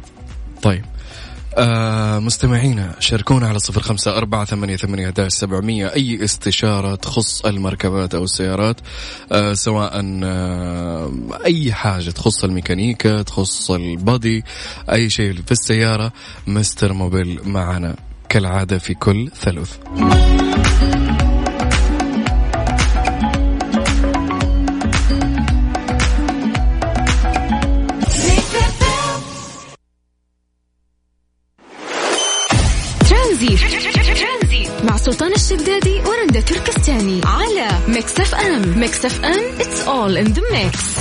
[0.63, 0.85] طيب.
[1.59, 5.87] آه مستمعينا شاركونا على صفر خمسة أربعة ثمانية ثمانية سبعمية.
[5.87, 8.77] أي استشارة تخص المركبات أو السيارات
[9.33, 11.13] آه سواء آه
[11.45, 14.45] أي حاجة تخص الميكانيكا تخص البادي
[14.93, 16.13] أي شيء في السيارة
[16.47, 17.97] مستر موبيل معنا.
[18.29, 19.77] كالعادة في كل ثلث.
[36.93, 40.97] تركستاني على ميكس اف ام ميكس اف ام it's all in the mix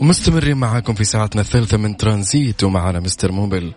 [0.00, 3.74] ومستمرين معاكم في ساعتنا الثالثة من ترانزيت ومعنا مستر موبيل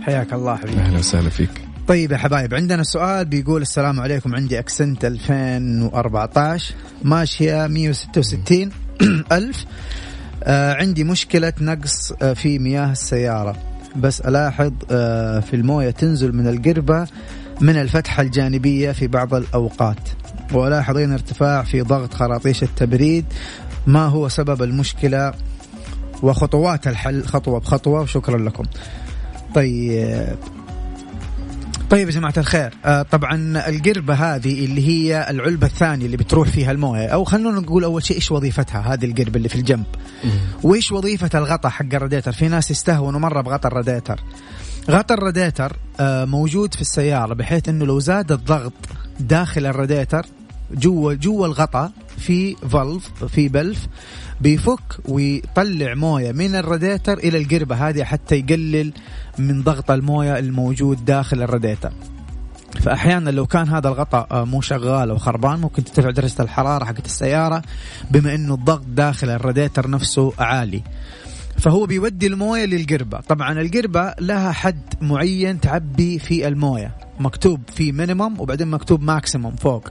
[0.00, 0.80] حياك الله حبيبي.
[0.80, 1.50] أهلا وسهلا فيك.
[1.88, 8.70] طيب يا حبايب عندنا سؤال بيقول السلام عليكم عندي أكسنت 2014 ماشية 166
[9.32, 9.64] ألف.
[10.44, 13.67] آه عندي مشكلة نقص آه في مياه السيارة.
[13.96, 17.06] بس ألاحظ آه في الموية تنزل من القربة
[17.60, 20.08] من الفتحة الجانبية في بعض الأوقات.
[20.52, 23.24] وألاحظ ارتفاع في ضغط خراطيش التبريد.
[23.86, 25.32] ما هو سبب المشكلة؟
[26.22, 28.00] وخطوات الحل خطوة بخطوة.
[28.00, 28.64] وشكرا لكم.
[29.54, 30.36] طيب
[31.90, 33.34] طيب يا جماعة الخير آه طبعا
[33.68, 38.16] القربة هذه اللي هي العلبة الثانية اللي بتروح فيها الموية أو خلونا نقول أول شيء
[38.16, 39.84] إيش وظيفتها هذه القربة اللي في الجنب؟
[40.62, 44.20] وإيش وظيفة الغطاء حق الراديتر؟ في ناس يستهونوا مرة بغطاء الراديتر.
[44.90, 48.72] غطاء الراديتر آه موجود في السيارة بحيث أنه لو زاد الضغط
[49.20, 50.26] داخل الراديتر
[50.70, 53.86] جوا جوا الغطاء في فالف في بلف
[54.40, 57.88] بيفك ويطلع موية من الراديتر إلى القربة.
[57.88, 58.92] هذه حتى يقلل
[59.38, 61.92] من ضغط الموية الموجود داخل الراديتر.
[62.80, 67.06] فأحيانا لو كان هذا الغطاء آه، مو شغال أو خربان ممكن ترتفع درجة الحرارة حقت
[67.06, 67.62] السيارة
[68.10, 70.82] بما إنه الضغط داخل الراديتر نفسه عالي.
[71.58, 73.20] فهو بيودي الموية للقربة.
[73.20, 76.94] طبعا القربة لها حد معين تعبي في الموية.
[77.20, 79.88] مكتوب في minimum وبعدين مكتوب maximum فوق.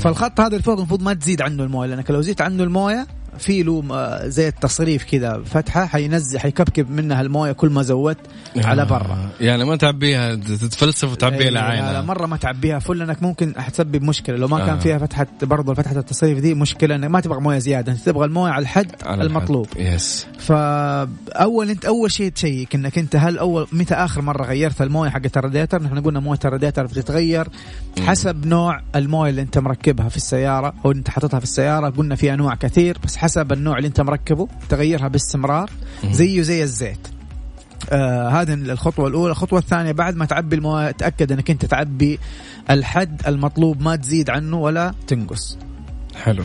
[0.00, 3.06] فالخط هذا اللي فوق المفروض ما تزيد عنه الموية لأنك لو زدت عنه الموية
[3.38, 3.82] في له
[4.28, 8.18] زي التصريف كذا فتحة حينزل حيكبكب منها الموية كل ما زودت
[8.56, 9.28] على برا.
[9.40, 12.02] يعني ما تعبيها تتفلسف وتعبيها إيه، لا لعينها.
[12.02, 14.36] مرة ما تعبيها full لأنك ممكن حتسبب مشكلة.
[14.36, 14.66] لو ما آه.
[14.66, 17.92] كان فيها فتحة برضه فتحة التصريف دي مشكلة إنك ما تبغى موية زيادة.
[17.92, 19.66] إنت تبغى الموية على الحد على المطلوب.
[19.76, 19.94] الحد.
[19.94, 25.10] yes فاول أنت أول شيء تشيك إنك أنت هل أول متى آخر مرة غيرت الموية
[25.10, 27.48] حقت الراديتر نحن قلنا موية الراديتر بتتغير
[28.06, 31.88] حسب نوع الموية اللي أنت مركبها في السيارة أو أنت حاططها في السيارة.
[31.90, 35.70] قلنا في أنواع كثير بس حسب النوع اللي انت مركبه تغيرها باستمرار
[36.10, 37.08] زيه زي الزيت.
[37.90, 42.18] آه هذه الخطوة الأولى، الخطوة الثانية بعد ما تعبي المويه تأكد أنك أنت تعبي
[42.70, 45.58] الحد المطلوب ما تزيد عنه ولا تنقص.
[46.22, 46.44] حلو.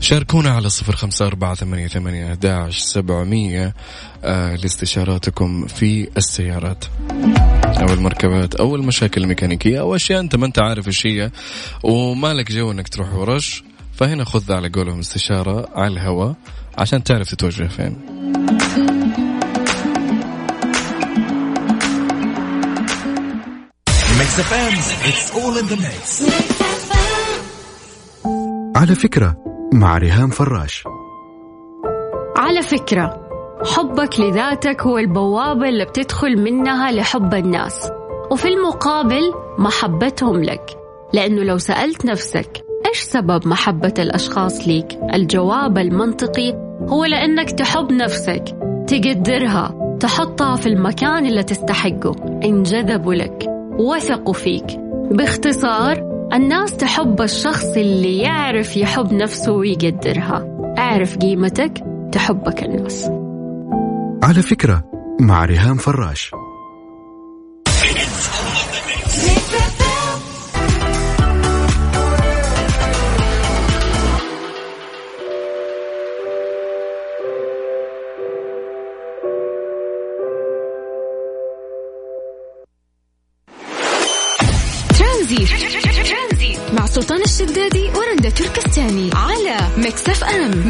[0.00, 3.74] شاركونا على صفر خمسة أربعة ثمانية ثمانية أحداش سبعمية
[4.24, 6.84] آه لاستشاراتكم في السيارات
[7.80, 11.30] أو المركبات أو المشاكل الميكانيكية أو أشياء أنت ما أنت عارف إيش هي
[11.82, 13.64] ومالك جو أنك تروح ورش.
[14.00, 16.34] فهنا خذ على قولهم استشارة على الهواء
[16.78, 17.96] عشان تعرف تتوجه فين.
[28.76, 29.36] على فكرة
[29.72, 30.84] مع ريهام فراش.
[32.36, 33.28] على فكرة
[33.76, 37.90] حبك لذاتك هو البوابة اللي بتدخل منها لحب الناس.
[38.30, 40.76] وفي المقابل محبتهم لك.
[41.12, 46.52] لأنه لو سألت نفسك إيش سبب محبة الأشخاص ليك؟ الجواب المنطقي
[46.88, 48.44] هو لأنك تحب نفسك
[48.86, 53.46] تقدرها تحطها في المكان اللي تستحقه انجذبوا لك
[53.78, 54.66] وثقوا فيك.
[55.10, 60.46] باختصار الناس تحب الشخص اللي يعرف يحب نفسه ويقدرها.
[60.78, 61.72] اعرف قيمتك
[62.12, 63.10] تحبك الناس.
[64.22, 64.84] على فكرة
[65.20, 66.30] مع ريهام فراش.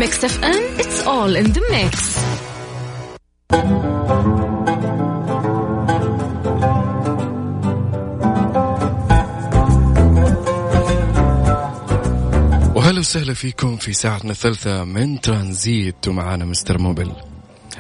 [0.01, 0.63] ميكس اف ام
[1.05, 2.21] all in the mix.
[12.75, 17.30] وهلا وسهلا فيكم في ساعتنا الثالثة من ترانزيت ومعانا مستر موبل.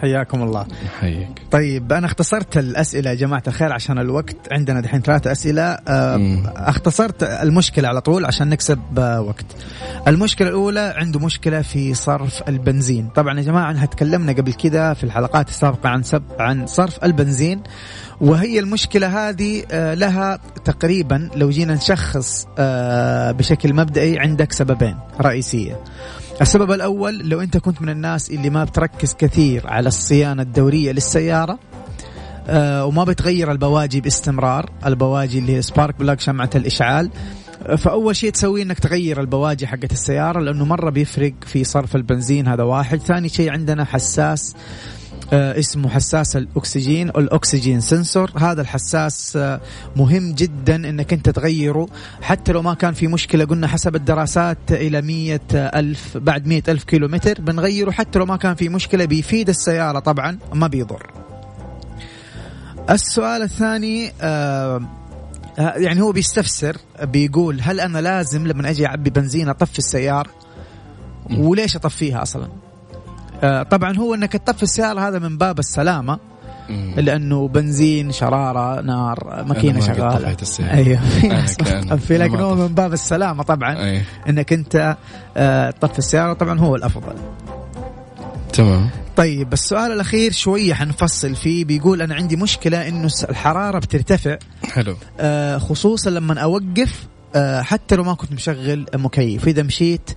[0.01, 0.66] حياكم الله.
[1.01, 4.36] حيك طيب أنا اختصرت الأسئلة يا جماعة الخير عشان الوقت.
[4.53, 5.62] عندنا دحين ثلاث أسئلة.
[5.62, 6.42] آه،.
[6.57, 9.46] اختصرت المشكلة على طول عشان نكسب آه، وقت.
[10.09, 13.09] المشكلة الأولى عنده مشكلة في صرف البنزين.
[13.09, 17.62] طبعا يا جماعة إحنا تكلمنا قبل كده في الحلقات السابقة عن سب عن صرف البنزين.
[18.20, 22.46] وهي المشكلة هذه آه، لها تقريبا لو جينا نشخص
[23.38, 25.80] بشكل مبدئي عندك سببين رئيسية.
[26.41, 31.59] السبب الأول لو أنت كنت من الناس اللي ما بتركز كثير على الصيانة الدورية للسيارة
[32.49, 37.11] آه وما بتغير البواجي باستمرار البواجي اللي هي سبارك بلاك شمعة الإشعال
[37.78, 42.62] فأول شيء تسويه أنك تغير البواجي حقت السيارة لأنه مرة بيفرق في صرف البنزين هذا
[42.62, 42.99] واحد.
[42.99, 44.55] ثاني شيء عندنا حساس
[45.32, 48.30] اسمه حساس الأكسجين الأكسجين سنسور.
[48.36, 49.60] هذا الحساس آه،
[49.96, 51.86] مهم جدا إنك أنت تغيره.
[52.22, 56.84] حتى لو ما كان في مشكلة قلنا حسب الدراسات إلى مية ألف بعد مية ألف
[56.84, 57.90] كيلو متر بنغيره.
[57.90, 61.06] حتى لو ما كان في مشكلة بيفيد السيارة طبعا ما بيضر.
[62.90, 64.80] السؤال الثاني آه
[65.58, 70.30] آه، يعني هو بيستفسر بيقول هل أنا لازم لما أجي أعبي بنزين أطفي السيارة؟
[71.30, 72.69] وليش أطفيها أصلا؟ آه،
[73.70, 76.18] طبعا هو إنك تطفي السيارة هذا من باب السلامة.
[76.97, 80.18] لأنه بنزين شرارة نار ماكينة شغالة.
[80.18, 80.74] طفيت السيارة.
[80.74, 81.01] أيوه.
[82.07, 82.55] في لكن هو.
[82.55, 83.84] من باب السلامة طبعا.
[83.84, 84.03] أي.
[84.28, 84.97] إنك أنت
[85.36, 87.14] آه، تطفي السيارة طبعا هو الأفضل.
[88.53, 88.91] تمام.
[89.16, 91.64] طيب السؤال الأخير شوية حنفصل فيه.
[91.64, 94.36] بيقول أنا عندي مشكلة إنه الحرارة بترتفع.
[94.72, 94.97] حلو.
[95.20, 99.49] آه، خصوصا لما أوقف آه، حتى لو ما كنت مشغل مكيف.
[99.49, 100.14] إذا مشيت آه،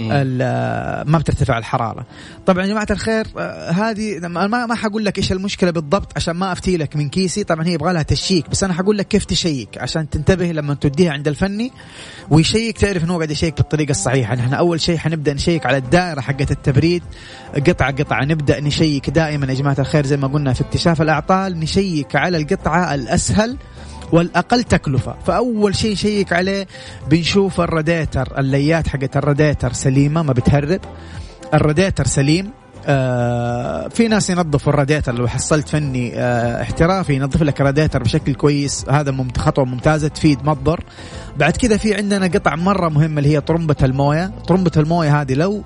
[0.00, 2.06] ما بترتفع الحرارة.
[2.46, 6.52] طبعا يا جماعة الخير آه، هذه ما ما حقول لك إيش المشكلة بالضبط عشان ما
[6.52, 7.44] أفتي لك من كيسي.
[7.44, 11.12] طبعا هي يبغى لها تشيك بس أنا حقول لك كيف تشيك عشان تنتبه لما توديها
[11.12, 11.72] عند الفني.
[12.30, 14.34] ويشيك تعرف إنه قاعد يشيك بالطريقة الصحيحة.
[14.34, 17.02] نحن أول شيء حنبدأ نشيك على الدائرة حقت التبريد.
[17.66, 18.24] قطعة قطعة.
[18.24, 21.60] نبدأ نشيك دائما يا جماعة الخير زي ما قلنا في اكتشاف الأعطال.
[21.60, 23.56] نشيك على القطعة الأسهل.
[24.12, 25.14] والأقل تكلفة.
[25.26, 26.66] فأول شيء نشيك عليه
[27.10, 30.80] بنشوف الراديتر الليات حقت الراديتر سليمة ما بتهرب.
[31.54, 32.50] الراديتر سليم.
[32.88, 38.84] آه في ناس ينظفوا الراديتر لو حصلت فني آه احترافي ينظف لك الراديتر بشكل كويس.
[38.90, 40.84] هذا خطوة ممتازة تفيد تضر
[41.36, 44.30] بعد كذا في عندنا قطع مرة مهمة اللي هي طرمبة الموية.
[44.48, 45.64] طرمبة الموية هذه لو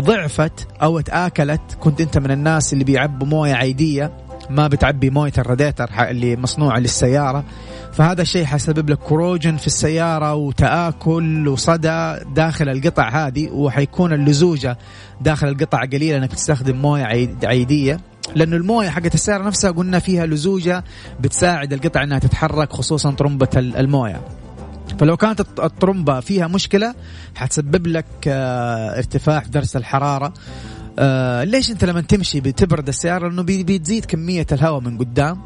[0.00, 4.12] ضعفت أو تآكلت كنت أنت من الناس اللي بيعبوا موية عيديه
[4.50, 7.44] ما بتعبي موية الراديتر اللي مصنوعة للسيارة.
[7.92, 14.78] فهذا الشيء حيسبب لك كروجن في السيارة وتآكل وصدى داخل القطع هذه وحيكون اللزوجة
[15.20, 18.00] داخل القطع قليلة إنك تستخدم موية عيد- عيدية.
[18.34, 20.84] لأنه الموية حقت السيارة نفسها قلنا فيها لزوجة
[21.20, 24.20] بتساعد القطع إنها تتحرك خصوصا طرمبه ال- الموية.
[25.00, 26.94] فلو كانت الط- الطرمبة فيها مشكلة
[27.34, 30.32] حتسبب لك آه، ارتفاع في درجة الحرارة.
[30.98, 35.38] آه، ليش أنت لما تمشي بتبرد السيارة؟ لأنه بتزيد كمية الهواء من قدام.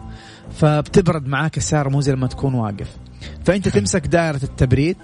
[0.53, 2.97] فبتبرد معاك السيارة مو زي لما تكون واقف.
[3.45, 4.97] فأنت تمسك دائرة التبريد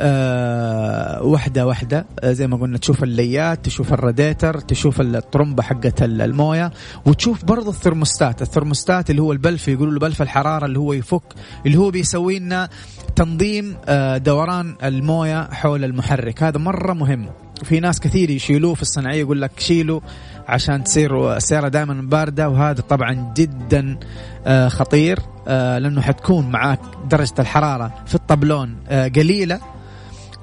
[0.00, 5.64] آه واحدة واحدة آه زي ما قلنا تشوف الليات تشوف الراديتر تشوف الطرمبة
[6.02, 6.72] ال- الموية
[7.06, 8.42] وتشوف برضو الثرموستات.
[8.42, 11.22] الثرموستات اللي هو البلف يقولوا له بلف الحرارة اللي هو يفك
[11.66, 12.68] اللي هو بيسوي لنا
[13.16, 16.42] تنظيم آه دوران الموية حول المحرك.
[16.42, 17.26] هذا مرة مهم.
[17.64, 20.02] في ناس كثير يشيلوه في الصناعية يقول لك شيله
[20.48, 23.98] عشان تصير السيارة دائما باردة وهذا طبعا جدا
[24.46, 26.80] آه خطير آه لأنه حتكون معاك
[27.10, 29.60] درجة الحرارة في الطبلون آه قليلة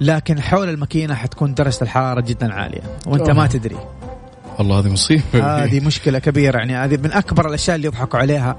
[0.02, 3.48] لكن حول الماكينة حتكون درجة الحرارة جدا عالية وأنت ما أوه.
[3.48, 3.78] تدري
[4.60, 5.24] والله هذه مصيبة.
[5.64, 6.58] هذه مشكلة كبيرة.
[6.58, 8.58] يعني هذه من أكبر الأشياء اللي يضحكوا عليها.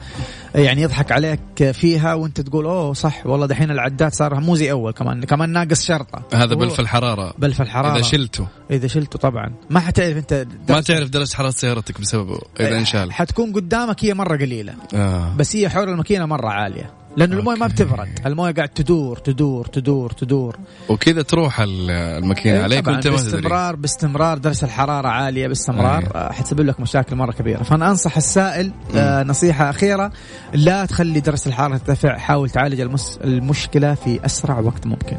[0.54, 4.92] يعني يضحك عليك فيها وأنت تقول أوه صح والله دحين العداد صار مو زي أول
[4.92, 6.22] كمان كمان ناقص شرطة.
[6.34, 7.34] هذا بلف الحرارة.
[7.38, 7.94] بل في الحرارة.
[7.96, 9.54] إذا شلته إذا شلته طبعا.
[9.70, 14.36] ما حتعرف أنت ما تعرف درجه حرارة سيارتك بسببه إذا انشال حتكون قدامك هي مرة
[14.36, 14.74] قليلة.
[14.94, 15.34] آه.
[15.36, 16.90] بس هي حول الماكينة مرة عالية.
[17.18, 17.66] لأنه الموية ما.
[17.66, 18.08] بتبرد.
[18.26, 20.56] الموية قاعد تدور تدور تدور تدور.
[20.88, 22.94] وكذا تروح ال- الماكينة عليك إيه، طبعاً.
[22.94, 23.30] وأنت ما تدري.
[23.32, 26.08] باستمرار باستمرار درجه الحرارة عالية باستمرار أيه.
[26.08, 27.62] آه، حتسبب لك مشاكل مرة كبيرة.
[27.62, 30.12] فأنا أنصح السائل آه نصيحة أخيرة
[30.52, 32.18] لا تخلي درجه الحرارة ترتفع.
[32.18, 35.16] حاول تعالج المس المشكلة في أسرع وقت ممكن.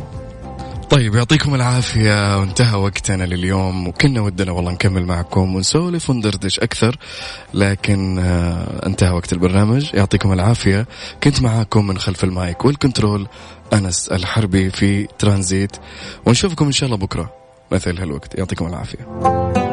[0.90, 2.40] طيب يعطيكم العافية.
[2.40, 6.98] وانتهى وقتنا لليوم وكنا ودنا والله نكمل معكم ونسولف وندردش أكثر
[7.54, 9.90] لكن آه انتهى وقت البرنامج.
[9.94, 10.88] يعطيكم العافية.
[11.24, 13.28] كنت معاكم من خلف ال mic وال control
[13.74, 15.78] أنس الحربي في ترانزيت
[16.26, 17.34] ونشوفكم إن شاء الله بكرة
[17.72, 18.38] مثل هالوقت.
[18.38, 19.69] يعطيكم العافية.